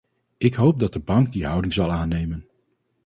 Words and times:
Ik 0.37 0.53
hoop 0.53 0.79
dat 0.79 0.93
de 0.93 0.99
bank 0.99 1.33
die 1.33 1.45
houding 1.45 1.73
zal 1.73 1.91
aannemen. 1.91 2.47